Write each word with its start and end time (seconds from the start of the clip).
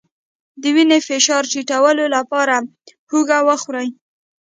د 0.61 0.63
وینې 0.75 0.99
فشار 1.07 1.43
ټیټولو 1.53 2.03
لپاره 2.15 2.55
هوږه 3.09 3.39
وخورئ 3.47 3.87